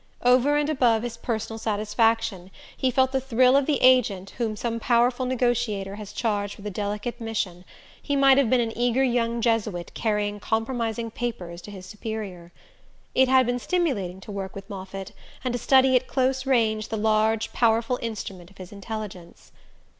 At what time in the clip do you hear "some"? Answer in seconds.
4.55-4.79